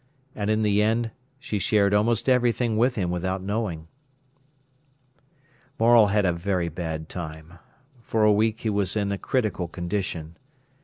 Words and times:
And 0.33 0.49
in 0.49 0.63
the 0.63 0.81
end 0.81 1.11
she 1.37 1.59
shared 1.59 1.93
almost 1.93 2.27
everything 2.27 2.75
with 2.75 2.95
him 2.95 3.11
without 3.11 3.39
knowing. 3.43 3.87
Morel 5.79 6.07
had 6.07 6.25
a 6.25 6.33
very 6.33 6.69
bad 6.69 7.07
time. 7.07 7.59
For 8.01 8.23
a 8.23 8.33
week 8.33 8.61
he 8.61 8.69
was 8.71 8.95
in 8.97 9.11
a 9.11 9.19
critical 9.19 9.67
condition. 9.67 10.37